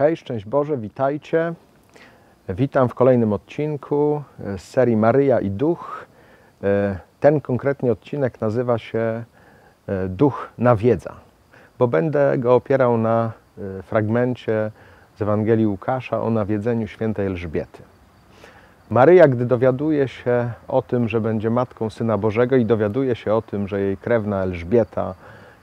Cześć, 0.00 0.22
szczęść 0.22 0.44
Boże, 0.44 0.76
witajcie. 0.76 1.54
Witam 2.48 2.88
w 2.88 2.94
kolejnym 2.94 3.32
odcinku 3.32 4.22
z 4.56 4.62
serii 4.62 4.96
Maryja 4.96 5.40
i 5.40 5.50
Duch. 5.50 6.06
Ten 7.20 7.40
konkretnie 7.40 7.92
odcinek 7.92 8.40
nazywa 8.40 8.78
się 8.78 9.24
Duch 10.08 10.48
nawiedza, 10.58 11.14
bo 11.78 11.88
będę 11.88 12.38
go 12.38 12.54
opierał 12.54 12.98
na 12.98 13.32
fragmencie 13.82 14.70
z 15.16 15.22
Ewangelii 15.22 15.66
Łukasza 15.66 16.22
o 16.22 16.30
nawiedzeniu 16.30 16.86
świętej 16.88 17.26
Elżbiety. 17.26 17.82
Maryja, 18.90 19.28
gdy 19.28 19.46
dowiaduje 19.46 20.08
się 20.08 20.50
o 20.68 20.82
tym, 20.82 21.08
że 21.08 21.20
będzie 21.20 21.50
matką 21.50 21.90
Syna 21.90 22.18
Bożego 22.18 22.56
i 22.56 22.64
dowiaduje 22.64 23.14
się 23.14 23.34
o 23.34 23.42
tym, 23.42 23.68
że 23.68 23.80
jej 23.80 23.96
krewna 23.96 24.42
Elżbieta 24.42 25.14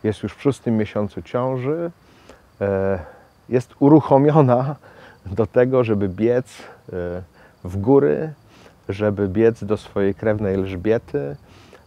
jest 0.04 0.24
już 0.24 0.34
w 0.34 0.42
szóstym 0.42 0.78
miesiącu 0.78 1.22
ciąży, 1.22 1.92
jest 3.50 3.76
uruchomiona 3.80 4.76
do 5.26 5.48
tego, 5.48 5.84
żeby 5.84 6.10
biec 6.10 6.46
e, 6.48 6.94
w 7.64 7.78
góry, 7.78 8.34
żeby 8.90 9.28
biec 9.28 9.64
do 9.64 9.78
swojej 9.78 10.16
krewnej 10.16 10.56
Elżbiety. 10.56 11.36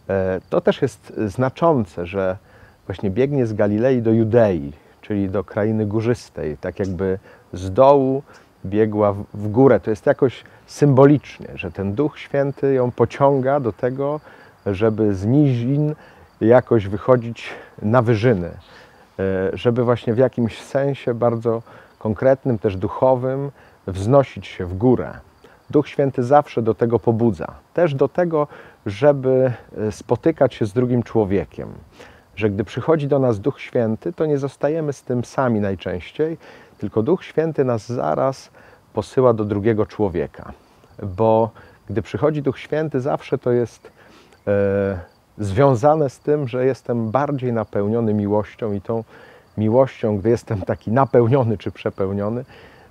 E, 0.09 0.41
to 0.49 0.61
też 0.61 0.81
jest 0.81 1.13
znaczące, 1.27 2.05
że 2.05 2.37
właśnie 2.85 3.09
biegnie 3.09 3.45
z 3.45 3.53
Galilei 3.53 4.01
do 4.01 4.11
Judei, 4.11 4.73
czyli 5.01 5.29
do 5.29 5.43
krainy 5.43 5.85
górzystej, 5.85 6.57
tak 6.57 6.79
jakby 6.79 7.19
z 7.53 7.73
dołu 7.73 8.23
biegła 8.65 9.13
w 9.33 9.47
górę. 9.47 9.79
To 9.79 9.89
jest 9.89 10.05
jakoś 10.05 10.43
symbolicznie, 10.65 11.47
że 11.55 11.71
ten 11.71 11.93
Duch 11.93 12.19
Święty 12.19 12.73
ją 12.73 12.91
pociąga 12.91 13.59
do 13.59 13.73
tego, 13.73 14.19
żeby 14.65 15.15
z 15.15 15.25
nizin 15.25 15.95
jakoś 16.41 16.87
wychodzić 16.87 17.49
na 17.81 18.01
wyżyny. 18.01 18.51
E, 19.19 19.57
żeby 19.57 19.83
właśnie 19.83 20.13
w 20.13 20.17
jakimś 20.17 20.61
sensie 20.61 21.13
bardzo 21.13 21.61
konkretnym, 21.99 22.59
też 22.59 22.77
duchowym, 22.77 23.51
wznosić 23.87 24.47
się 24.47 24.65
w 24.65 24.73
górę. 24.73 25.13
Duch 25.69 25.87
Święty 25.87 26.23
zawsze 26.23 26.61
do 26.61 26.73
tego 26.73 26.99
pobudza. 26.99 27.47
Też 27.73 27.95
do 27.95 28.07
tego, 28.07 28.47
żeby 28.85 29.53
e, 29.77 29.91
spotykać 29.91 30.53
się 30.53 30.65
z 30.65 30.73
drugim 30.73 31.03
człowiekiem. 31.03 31.69
Że 32.35 32.49
gdy 32.49 32.63
przychodzi 32.63 33.07
do 33.07 33.19
nas 33.19 33.39
Duch 33.39 33.61
Święty, 33.61 34.13
to 34.13 34.25
nie 34.25 34.37
zostajemy 34.37 34.93
z 34.93 35.03
tym 35.03 35.25
sami 35.25 35.59
najczęściej, 35.59 36.37
tylko 36.77 37.03
Duch 37.03 37.23
Święty 37.23 37.65
nas 37.65 37.91
zaraz 37.91 38.51
posyła 38.93 39.33
do 39.33 39.45
drugiego 39.45 39.85
człowieka. 39.85 40.53
Bo 41.03 41.49
gdy 41.89 42.01
przychodzi 42.01 42.41
Duch 42.41 42.59
Święty, 42.59 43.01
zawsze 43.01 43.37
to 43.37 43.51
jest 43.51 43.91
e, 44.47 44.99
związane 45.41 46.09
z 46.09 46.19
tym, 46.19 46.47
że 46.47 46.65
jestem 46.65 47.11
bardziej 47.11 47.53
napełniony 47.53 48.13
miłością 48.13 48.73
i 48.73 48.81
tą 48.81 49.03
miłością, 49.57 50.17
gdy 50.17 50.29
jestem 50.29 50.61
taki 50.61 50.91
napełniony 50.91 51.57
czy 51.57 51.71
przepełniony, 51.71 52.45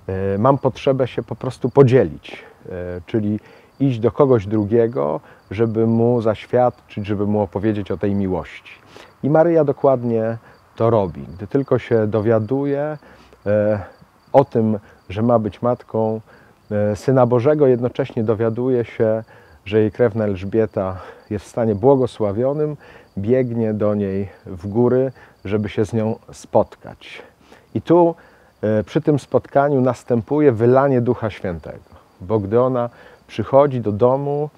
e, 0.07 0.37
mam 0.37 0.57
potrzebę 0.57 1.07
się 1.07 1.23
po 1.23 1.35
prostu 1.35 1.69
podzielić, 1.69 2.43
e, 2.65 2.69
czyli 3.05 3.39
iść 3.79 3.99
do 3.99 4.11
kogoś 4.11 4.47
drugiego, 4.47 5.19
żeby 5.51 5.87
mu 5.87 6.21
zaświadczyć, 6.21 7.05
żeby 7.05 7.25
mu 7.25 7.41
opowiedzieć 7.41 7.91
o 7.91 7.97
tej 7.97 8.15
miłości. 8.15 8.73
I 9.23 9.29
Maryja 9.29 9.63
dokładnie 9.63 10.37
to 10.75 10.89
robi. 10.89 11.21
Gdy 11.37 11.47
tylko 11.47 11.79
się 11.79 12.07
dowiaduje 12.07 12.97
e, 13.45 13.79
o 14.33 14.45
tym, 14.45 14.79
że 15.09 15.21
ma 15.21 15.39
być 15.39 15.61
matką 15.61 16.21
Syna 16.95 17.25
Bożego, 17.25 17.67
jednocześnie 17.67 18.23
dowiaduje 18.23 18.85
się, 18.85 19.23
że 19.65 19.79
jej 19.79 19.91
krewna 19.91 20.23
Elżbieta 20.23 20.97
jest 21.29 21.45
w 21.45 21.47
stanie 21.47 21.75
błogosławionym, 21.75 22.77
biegnie 23.17 23.73
do 23.73 23.95
niej 23.95 24.29
w 24.45 24.67
góry, 24.67 25.11
żeby 25.45 25.69
się 25.69 25.85
z 25.85 25.93
nią 25.93 26.15
spotkać. 26.31 27.21
I 27.73 27.81
tu 27.81 28.15
e, 28.61 28.83
przy 28.83 29.01
tym 29.01 29.19
spotkaniu 29.19 29.81
następuje 29.81 30.51
wylanie 30.51 31.01
Ducha 31.01 31.29
Świętego, 31.29 31.79
bo 32.21 32.39
gdy 32.39 32.61
ona 32.61 32.89
przychodzi 33.27 33.81
do 33.81 33.91
domu 33.91 34.49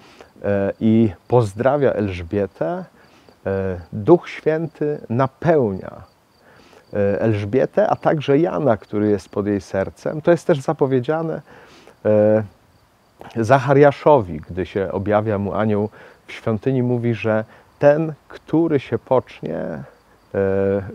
e, 0.44 0.74
i 0.80 1.10
pozdrawia 1.28 1.92
Elżbietę, 1.92 2.86
e, 3.46 3.80
Duch 3.94 4.30
Święty 4.30 5.00
napełnia 5.10 6.14
Elżbietę, 7.20 7.90
a 7.90 7.96
także 7.96 8.38
Jana, 8.38 8.78
który 8.78 9.10
jest 9.10 9.30
pod 9.30 9.48
jej 9.48 9.62
sercem. 9.62 10.22
To 10.22 10.32
jest 10.32 10.48
też 10.48 10.60
zapowiedziane 10.60 11.42
Zachariaszowi, 13.36 14.42
gdy 14.50 14.66
się 14.66 14.92
objawia 14.92 15.38
mu 15.38 15.54
anioł 15.54 15.90
w 16.28 16.32
świątyni, 16.32 16.84
mówi, 16.84 17.14
że 17.14 17.46
ten, 17.80 18.14
który 18.28 18.80
się 18.80 19.00
pocznie 19.00 19.58
e, 19.58 19.84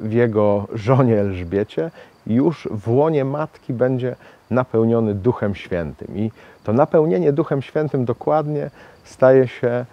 w 0.00 0.12
jego 0.12 0.67
żonie 0.75 1.21
Elżbiecie, 1.21 1.91
już 2.27 2.69
w 2.71 2.88
łonie 2.88 3.25
matki 3.25 3.72
będzie 3.72 4.17
napełniony 4.50 5.15
Duchem 5.15 5.55
Świętym. 5.55 6.17
I 6.17 6.31
to 6.65 6.72
napełnienie 6.72 7.33
Duchem 7.33 7.62
Świętym 7.62 8.05
dokładnie 8.05 8.71
staje 9.05 9.49
się 9.49 9.69
e, 9.69 9.84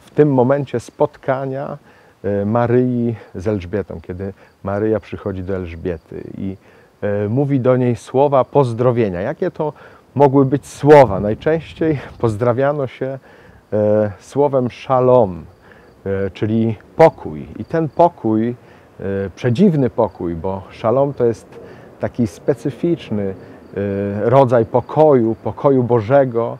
w 0.00 0.10
tym 0.14 0.32
momencie 0.32 0.80
spotkania 0.80 1.78
e, 2.24 2.44
Maryi 2.44 3.16
z 3.34 3.48
Elżbietą, 3.48 4.00
kiedy 4.00 4.32
Maryja 4.64 5.00
przychodzi 5.00 5.42
do 5.42 5.56
Elżbiety 5.56 6.24
i 6.38 6.56
mówi 7.28 7.60
do 7.60 7.76
niej 7.76 7.96
słowa 7.96 8.44
pozdrowienia. 8.44 9.20
Jakie 9.20 9.50
to 9.50 9.72
mogły 10.14 10.44
być 10.44 10.66
słowa. 10.66 11.20
Najczęściej 11.20 11.98
pozdrawiano 12.18 12.86
się 12.86 13.18
e, 13.72 14.12
słowem 14.20 14.70
shalom, 14.70 15.44
e, 16.06 16.30
czyli 16.30 16.76
pokój. 16.96 17.46
I 17.58 17.64
ten 17.64 17.88
pokój, 17.88 18.48
e, 18.48 18.54
przedziwny 19.36 19.90
pokój, 19.90 20.34
bo 20.34 20.62
shalom 20.80 21.14
to 21.14 21.24
jest 21.24 21.60
taki 22.00 22.26
specyficzny 22.26 23.34
rodzaj 24.20 24.66
pokoju, 24.66 25.36
pokoju 25.44 25.82
Bożego, 25.82 26.58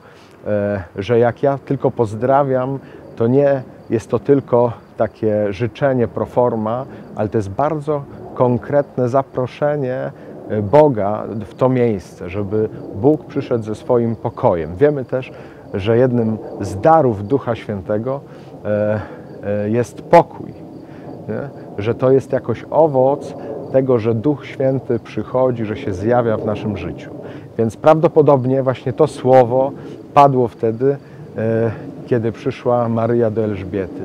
że 0.96 1.18
jak 1.18 1.42
ja 1.42 1.58
tylko 1.58 1.90
pozdrawiam, 1.90 2.78
to 3.16 3.26
nie 3.26 3.62
jest 3.90 4.10
to 4.10 4.18
tylko 4.18 4.72
takie 4.96 5.52
życzenie 5.52 6.08
pro 6.08 6.26
forma, 6.26 6.86
ale 7.16 7.28
to 7.28 7.38
jest 7.38 7.50
bardzo 7.50 8.02
konkretne 8.34 9.08
zaproszenie 9.08 10.12
Boga 10.70 11.22
w 11.46 11.54
to 11.54 11.68
miejsce, 11.68 12.30
żeby 12.30 12.68
Bóg 12.94 13.24
przyszedł 13.24 13.64
ze 13.64 13.74
swoim 13.74 14.16
pokojem. 14.16 14.76
Wiemy 14.76 15.04
też, 15.04 15.32
że 15.74 15.98
jednym 15.98 16.38
z 16.60 16.80
darów 16.80 17.28
Ducha 17.28 17.54
Świętego 17.54 18.20
e, 18.64 19.00
e, 19.44 19.70
jest 19.70 20.02
pokój, 20.02 20.52
nie? 21.28 21.48
że 21.78 21.94
to 21.94 22.10
jest 22.10 22.32
jakoś 22.32 22.64
owoc 22.70 23.34
tego, 23.72 23.98
że 23.98 24.14
Duch 24.14 24.46
Święty 24.46 24.98
przychodzi, 24.98 25.64
że 25.64 25.76
się 25.76 25.92
zjawia 25.92 26.36
w 26.36 26.46
naszym 26.46 26.76
życiu. 26.76 27.10
Więc 27.58 27.76
prawdopodobnie 27.76 28.62
właśnie 28.62 28.92
to 28.92 29.06
słowo 29.06 29.72
padło 30.14 30.48
wtedy, 30.48 30.96
e, 31.38 31.70
kiedy 32.06 32.32
przyszła 32.32 32.88
Maryja 32.88 33.30
do 33.30 33.44
Elżbiety. 33.44 34.02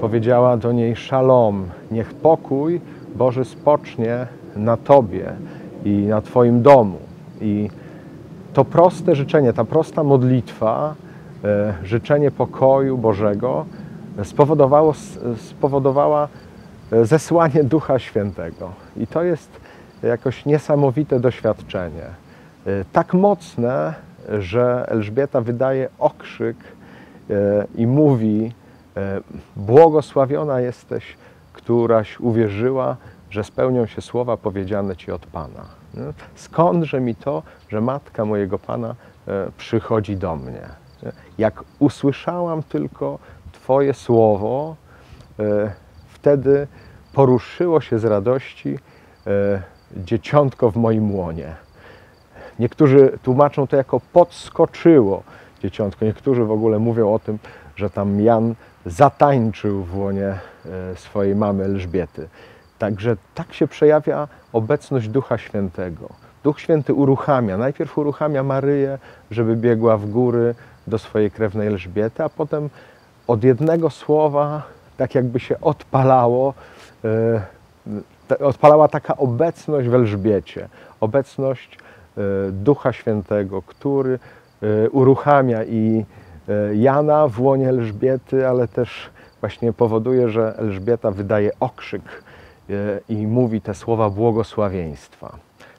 Powiedziała 0.00 0.56
do 0.56 0.72
niej: 0.72 0.96
Szalom, 0.96 1.64
niech 1.90 2.14
pokój 2.14 2.80
Boży 3.16 3.44
spocznie 3.44 4.26
na 4.56 4.76
Tobie 4.76 5.32
i 5.84 5.90
na 5.90 6.20
Twoim 6.20 6.62
domu. 6.62 6.98
I 7.40 7.70
to 8.52 8.64
proste 8.64 9.14
życzenie, 9.14 9.52
ta 9.52 9.64
prosta 9.64 10.04
modlitwa, 10.04 10.94
e, 11.44 11.74
życzenie 11.84 12.30
pokoju 12.30 12.98
Bożego 12.98 13.66
spowodowało, 14.24 14.94
spowodowała 15.36 16.28
e, 16.92 17.04
zesłanie 17.04 17.64
Ducha 17.64 17.98
Świętego. 17.98 18.72
I 18.96 19.06
to 19.06 19.22
jest 19.22 19.50
jakoś 20.02 20.46
niesamowite 20.46 21.20
doświadczenie. 21.20 22.04
E, 22.66 22.84
tak 22.92 23.14
mocne, 23.14 23.94
że 24.38 24.84
Elżbieta 24.88 25.40
wydaje 25.40 25.88
okrzyk 25.98 26.56
i 27.74 27.86
mówi: 27.86 28.52
Błogosławiona 29.56 30.60
jesteś, 30.60 31.16
któraś 31.52 32.20
uwierzyła, 32.20 32.96
że 33.30 33.44
spełnią 33.44 33.86
się 33.86 34.02
słowa 34.02 34.36
powiedziane 34.36 34.96
Ci 34.96 35.12
od 35.12 35.26
Pana. 35.26 35.79
Skądże 36.34 37.00
mi 37.00 37.14
to, 37.14 37.42
że 37.68 37.80
matka 37.80 38.24
mojego 38.24 38.58
Pana 38.58 38.94
e, 39.28 39.50
przychodzi 39.56 40.16
do 40.16 40.36
mnie? 40.36 40.62
Jak 41.38 41.64
usłyszałam 41.78 42.62
tylko 42.62 43.18
Twoje 43.52 43.94
słowo, 43.94 44.76
e, 45.38 45.72
wtedy 46.08 46.66
poruszyło 47.12 47.80
się 47.80 47.98
z 47.98 48.04
radości 48.04 48.78
e, 49.26 49.62
dzieciątko 49.96 50.70
w 50.70 50.76
moim 50.76 51.14
łonie. 51.14 51.54
Niektórzy 52.58 53.18
tłumaczą 53.22 53.66
to 53.66 53.76
jako 53.76 54.00
podskoczyło 54.12 55.22
dzieciątko. 55.62 56.04
Niektórzy 56.04 56.44
w 56.44 56.50
ogóle 56.50 56.78
mówią 56.78 57.14
o 57.14 57.18
tym, 57.18 57.38
że 57.76 57.90
tam 57.90 58.20
Jan 58.20 58.54
zatańczył 58.86 59.84
w 59.84 59.98
łonie 59.98 60.38
swojej 60.94 61.36
mamy 61.36 61.64
Elżbiety. 61.64 62.28
Także 62.78 63.16
tak 63.34 63.52
się 63.52 63.68
przejawia 63.68 64.28
obecność 64.52 65.08
Ducha 65.08 65.38
Świętego. 65.38 66.08
Duch 66.44 66.60
Święty 66.60 66.94
uruchamia, 66.94 67.56
najpierw 67.56 67.98
uruchamia 67.98 68.42
Maryję, 68.42 68.98
żeby 69.30 69.56
biegła 69.56 69.96
w 69.96 70.06
góry 70.06 70.54
do 70.86 70.98
swojej 70.98 71.30
krewnej 71.30 71.68
Elżbiety, 71.68 72.24
a 72.24 72.28
potem 72.28 72.70
od 73.26 73.44
jednego 73.44 73.90
słowa, 73.90 74.62
tak 74.96 75.14
jakby 75.14 75.40
się 75.40 75.60
odpalało, 75.60 76.54
e, 77.04 77.42
odpalała 78.40 78.88
taka 78.88 79.16
obecność 79.16 79.88
w 79.88 79.94
Elżbiecie, 79.94 80.68
obecność 81.00 81.78
e, 81.78 82.20
Ducha 82.52 82.92
Świętego, 82.92 83.62
który 83.62 84.18
e, 84.62 84.90
uruchamia 84.90 85.64
i 85.64 86.04
Jana 86.74 87.28
w 87.28 87.40
łonie 87.40 87.68
Elżbiety, 87.68 88.48
ale 88.48 88.68
też 88.68 89.10
właśnie 89.40 89.72
powoduje, 89.72 90.28
że 90.28 90.58
Elżbieta 90.58 91.10
wydaje 91.10 91.50
okrzyk 91.60 92.02
i 93.08 93.26
mówi 93.26 93.60
te 93.60 93.74
słowa 93.74 94.10
błogosławieństwa. 94.10 95.38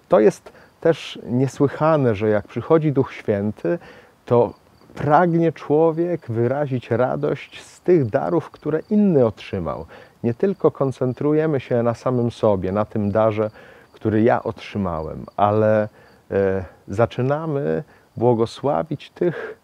To 0.10 0.20
jest 0.20 0.52
też 0.82 1.20
niesłychane, 1.24 2.16
że 2.16 2.30
jak 2.30 2.48
przychodzi 2.48 2.92
Duch 2.92 3.14
Święty, 3.14 3.80
to 4.26 4.54
pragnie 4.96 5.52
człowiek 5.52 6.32
wyrazić 6.32 6.92
radość 6.92 7.62
z 7.64 7.82
tych 7.82 8.06
darów, 8.06 8.50
które 8.50 8.80
inny 8.90 9.26
otrzymał. 9.26 9.86
Nie 10.24 10.34
tylko 10.34 10.72
koncentrujemy 10.72 11.60
się 11.60 11.84
na 11.84 11.94
samym 11.94 12.32
sobie, 12.32 12.72
na 12.72 12.86
tym 12.86 13.12
darze, 13.12 13.52
który 13.94 14.22
ja 14.22 14.44
otrzymałem, 14.44 15.26
ale 15.38 15.90
e, 16.32 16.66
zaczynamy 16.88 17.84
błogosławić 18.18 19.10
tych, 19.10 19.60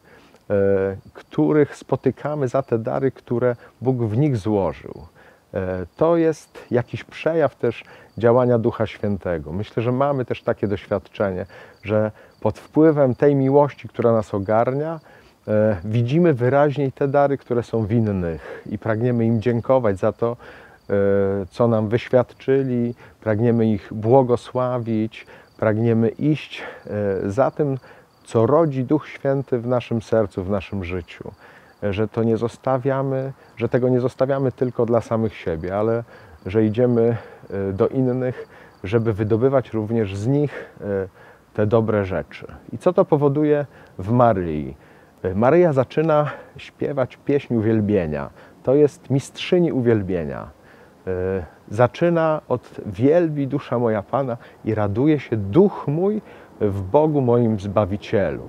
e, 0.49 0.53
których 1.13 1.75
spotykamy 1.75 2.47
za 2.47 2.61
te 2.63 2.79
dary, 2.79 3.11
które 3.11 3.55
Bóg 3.81 3.97
w 3.97 4.17
nich 4.17 4.37
złożył. 4.37 5.07
E, 5.53 5.85
To 5.97 6.17
jest 6.17 6.59
jakiś 6.71 7.03
przejaw 7.03 7.55
też 7.55 7.83
działania 8.17 8.57
Ducha 8.57 8.87
Świętego. 8.87 9.51
Myślę, 9.51 9.83
że 9.83 9.91
mamy 9.91 10.25
też 10.25 10.43
takie 10.43 10.67
doświadczenie, 10.67 11.45
że 11.83 12.11
pod 12.41 12.59
wpływem 12.59 13.15
tej 13.15 13.35
miłości, 13.35 13.87
która 13.87 14.11
nas 14.11 14.33
ogarnia, 14.33 14.99
e, 15.47 15.77
widzimy 15.85 16.33
wyraźniej 16.33 16.91
te 16.91 17.07
dary, 17.07 17.37
które 17.37 17.63
są 17.63 17.85
w 17.85 17.91
innych 17.91 18.63
i 18.65 18.77
pragniemy 18.77 19.25
im 19.25 19.41
dziękować 19.41 19.99
za 19.99 20.11
to, 20.11 20.37
e, 20.89 20.93
co 21.49 21.67
nam 21.67 21.89
wyświadczyli, 21.89 22.95
pragniemy 23.21 23.67
ich 23.67 23.93
błogosławić, 23.93 25.25
pragniemy 25.57 26.09
iść 26.09 26.63
za 27.25 27.51
tym, 27.51 27.77
co 28.23 28.45
rodzi 28.45 28.83
Duch 28.83 29.07
Święty 29.07 29.59
w 29.59 29.67
naszym 29.67 30.01
sercu, 30.01 30.43
w 30.43 30.49
naszym 30.49 30.83
życiu. 30.83 31.31
Że 31.83 32.07
to 32.07 32.23
nie 32.23 32.37
zostawiamy, 32.37 33.33
że 33.57 33.69
tego 33.69 33.89
nie 33.89 33.99
zostawiamy 33.99 34.51
tylko 34.51 34.85
dla 34.85 35.01
samych 35.01 35.35
siebie, 35.35 35.77
ale 35.77 36.03
że 36.45 36.65
idziemy 36.65 37.17
e, 37.49 37.73
do 37.73 37.87
innych, 37.87 38.47
żeby 38.83 39.13
wydobywać 39.13 39.73
również 39.73 40.15
z 40.15 40.27
nich 40.27 40.73
e, 40.81 40.85
te 41.53 41.67
dobre 41.67 42.05
rzeczy. 42.05 42.47
I 42.73 42.77
co 42.77 42.93
to 42.93 43.05
powoduje 43.05 43.65
w 43.99 44.11
Maryi? 44.11 44.75
E, 45.23 45.35
Maryja 45.35 45.73
zaczyna 45.73 46.29
śpiewać 46.57 47.17
pieśń 47.25 47.55
uwielbienia. 47.55 48.29
To 48.63 48.75
jest 48.75 49.09
mistrzyni 49.09 49.71
uwielbienia. 49.71 50.57
Zaczyna 51.69 52.41
od 52.47 52.81
wielbi 52.85 53.47
dusza 53.47 53.79
moja 53.79 54.03
Pana 54.03 54.37
i 54.65 54.75
raduje 54.75 55.19
się 55.19 55.37
duch 55.37 55.87
mój 55.87 56.21
w 56.61 56.81
Bogu 56.81 57.21
moim 57.21 57.59
Zbawicielu. 57.59 58.43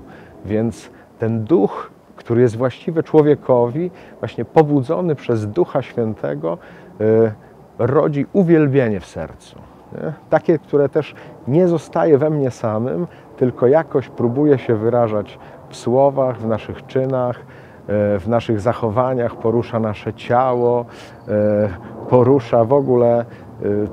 Więc 0.44 0.90
ten 1.18 1.44
duch, 1.44 1.90
który 2.18 2.40
jest 2.40 2.56
właściwy 2.56 3.02
człowiekowi, 3.02 3.90
właśnie 4.18 4.44
pobudzony 4.44 5.14
przez 5.14 5.46
Ducha 5.46 5.82
Świętego, 5.82 6.58
e, 7.00 7.32
rodzi 7.78 8.26
uwielbienie 8.32 9.00
w 9.00 9.06
sercu. 9.06 9.58
Nie? 9.92 10.12
Takie, 10.30 10.58
które 10.58 10.88
też 10.88 11.14
nie 11.48 11.68
zostaje 11.68 12.18
we 12.18 12.30
mnie 12.30 12.50
samym, 12.50 13.06
tylko 13.36 13.66
jakoś 13.66 14.08
próbuje 14.08 14.58
się 14.58 14.74
wyrażać 14.74 15.38
w 15.68 15.76
słowach, 15.76 16.38
w 16.38 16.46
naszych 16.46 16.86
czynach, 16.86 17.38
e, 17.38 18.18
w 18.18 18.28
naszych 18.28 18.60
zachowaniach, 18.60 19.36
porusza 19.36 19.80
nasze 19.80 20.14
ciało, 20.14 20.84
e, 21.28 21.68
porusza 22.08 22.64
w 22.64 22.72
ogóle 22.72 23.24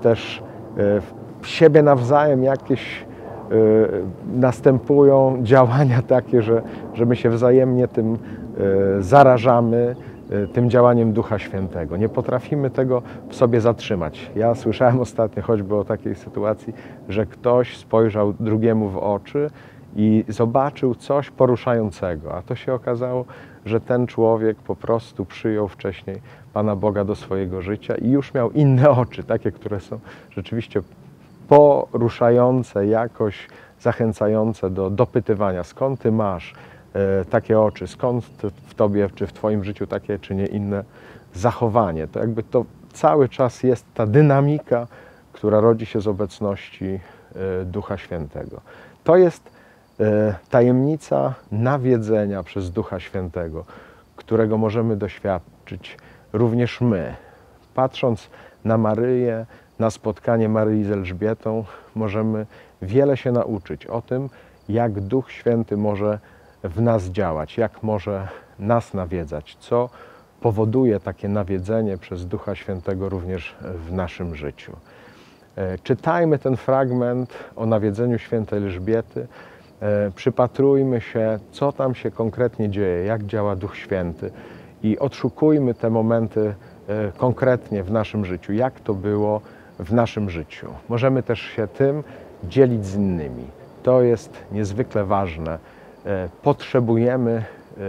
też 0.01 0.43
siebie 1.43 1.81
nawzajem 1.81 2.43
jakieś 2.43 3.04
następują 4.35 5.37
działania 5.41 6.01
takie, 6.01 6.41
że, 6.41 6.61
że 6.93 7.05
my 7.05 7.15
się 7.15 7.29
wzajemnie 7.29 7.87
tym 7.87 8.17
zarażamy, 8.99 9.95
tym 10.53 10.69
działaniem 10.69 11.13
Ducha 11.13 11.39
Świętego. 11.39 11.97
Nie 11.97 12.09
potrafimy 12.09 12.69
tego 12.69 13.01
w 13.29 13.35
sobie 13.35 13.61
zatrzymać. 13.61 14.31
Ja 14.35 14.55
słyszałem 14.55 14.99
ostatnio 14.99 15.43
choćby 15.43 15.75
o 15.75 15.83
takiej 15.83 16.15
sytuacji, 16.15 16.73
że 17.09 17.25
ktoś 17.25 17.77
spojrzał 17.77 18.33
drugiemu 18.33 18.89
w 18.89 18.97
oczy 18.97 19.49
i 19.95 20.23
zobaczył 20.27 20.95
coś 20.95 21.31
poruszającego, 21.31 22.35
a 22.35 22.41
to 22.41 22.55
się 22.55 22.73
okazało, 22.73 23.25
że 23.65 23.81
ten 23.81 24.07
człowiek 24.07 24.57
po 24.57 24.75
prostu 24.75 25.25
przyjął 25.25 25.67
wcześniej 25.67 26.21
Pana 26.53 26.75
Boga 26.75 27.05
do 27.05 27.15
swojego 27.15 27.61
życia 27.61 27.95
i 27.95 28.09
już 28.09 28.33
miał 28.33 28.51
inne 28.51 28.89
oczy, 28.89 29.23
takie, 29.23 29.51
które 29.51 29.79
są 29.79 29.99
rzeczywiście 30.31 30.81
poruszające, 31.47 32.85
jakoś 32.85 33.47
zachęcające 33.79 34.69
do 34.69 34.89
dopytywania, 34.89 35.63
skąd 35.63 35.99
ty 35.99 36.11
masz 36.11 36.53
e, 36.93 37.25
takie 37.25 37.59
oczy, 37.59 37.87
skąd 37.87 38.25
w 38.67 38.73
tobie 38.73 39.09
czy 39.15 39.27
w 39.27 39.33
twoim 39.33 39.63
życiu 39.63 39.87
takie 39.87 40.19
czy 40.19 40.35
nie 40.35 40.45
inne 40.45 40.83
zachowanie. 41.33 42.07
To 42.07 42.19
jakby 42.19 42.43
to 42.43 42.65
cały 42.93 43.29
czas 43.29 43.63
jest 43.63 43.85
ta 43.93 44.07
dynamika, 44.07 44.87
która 45.33 45.59
rodzi 45.59 45.85
się 45.85 46.01
z 46.01 46.07
obecności 46.07 46.99
e, 47.35 47.65
Ducha 47.65 47.97
Świętego. 47.97 48.61
To 49.03 49.17
jest 49.17 49.43
e, 49.99 50.35
tajemnica 50.49 51.33
nawiedzenia 51.51 52.43
przez 52.43 52.71
Ducha 52.71 52.99
Świętego, 52.99 53.65
którego 54.15 54.57
możemy 54.57 54.95
doświadczyć 54.95 55.97
również 56.33 56.81
my. 56.81 57.15
Patrząc 57.75 58.29
na 58.65 58.77
Maryję, 58.77 59.45
na 59.79 59.89
spotkanie 59.89 60.49
Maryi 60.49 60.83
z 60.83 60.91
Elżbietą, 60.91 61.63
możemy 61.95 62.45
wiele 62.81 63.17
się 63.17 63.31
nauczyć 63.31 63.85
o 63.85 64.01
tym, 64.01 64.29
jak 64.69 64.99
Duch 64.99 65.31
Święty 65.31 65.77
może 65.77 66.19
w 66.63 66.81
nas 66.81 67.03
działać, 67.03 67.57
jak 67.57 67.83
może 67.83 68.27
nas 68.59 68.93
nawiedzać, 68.93 69.57
co 69.59 69.89
powoduje 70.41 70.99
takie 70.99 71.29
nawiedzenie 71.29 71.97
przez 71.97 72.25
Ducha 72.25 72.55
Świętego 72.55 73.09
również 73.09 73.55
w 73.61 73.93
naszym 73.93 74.35
życiu. 74.35 74.71
E, 75.55 75.77
Czytajmy 75.77 76.39
ten 76.39 76.57
fragment 76.57 77.33
o 77.55 77.65
nawiedzeniu 77.65 78.19
świętej 78.19 78.59
Elżbiety, 78.59 79.27
e, 79.81 80.11
przypatrujmy 80.15 81.01
się, 81.01 81.39
co 81.51 81.71
tam 81.71 81.95
się 81.95 82.11
konkretnie 82.11 82.69
dzieje, 82.69 83.05
jak 83.05 83.23
działa 83.23 83.55
Duch 83.55 83.77
Święty 83.77 84.31
i 84.83 84.99
odszukujmy 84.99 85.73
te 85.73 85.89
momenty 85.89 86.55
e, 86.87 87.11
konkretnie 87.17 87.83
w 87.83 87.91
naszym 87.91 88.25
życiu, 88.25 88.53
jak 88.53 88.79
to 88.79 88.93
było 88.93 89.41
w 89.79 89.93
naszym 89.93 90.29
życiu. 90.29 90.67
Możemy 90.89 91.23
też 91.23 91.39
się 91.41 91.67
tym 91.67 92.03
dzielić 92.43 92.85
z 92.85 92.95
innymi. 92.95 93.47
To 93.83 94.01
jest 94.01 94.43
niezwykle 94.51 95.05
ważne. 95.05 95.59
E, 96.05 96.29
Potrzebujemy 96.43 97.31
e, 97.31 97.81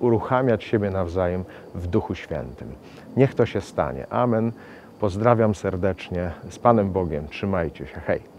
uruchamiać 0.00 0.64
siebie 0.64 0.90
nawzajem 0.90 1.44
w 1.74 1.86
Duchu 1.86 2.14
Świętym. 2.14 2.68
Niech 3.16 3.34
to 3.34 3.46
się 3.46 3.60
stanie. 3.60 4.06
Amen. 4.10 4.52
Pozdrawiam 5.00 5.54
serdecznie. 5.54 6.30
Z 6.50 6.58
Panem 6.58 6.92
Bogiem. 6.92 7.28
Trzymajcie 7.28 7.86
się. 7.86 8.00
Hej. 8.00 8.35